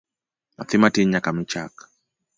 Nyathi 0.55 0.77
matin 0.81 1.07
nyaka 1.11 1.29
mii 1.35 1.49
chak 1.51 1.73